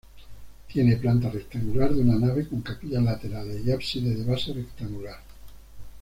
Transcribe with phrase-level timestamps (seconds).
[0.67, 5.19] Tiene planta rectangular de una nave con capillas laterales y ábside de base rectangular.